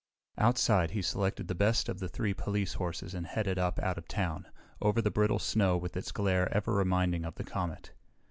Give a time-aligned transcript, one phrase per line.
[0.39, 4.07] Outside, he selected the best of the three police horses and headed up out of
[4.07, 4.47] town,
[4.81, 7.91] over the brittle snow with its glare ever reminding of the comet.